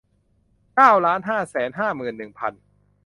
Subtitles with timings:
[0.75, 2.53] เก้าล้านห้าแสนห้าหมื่นหนึ่งพัน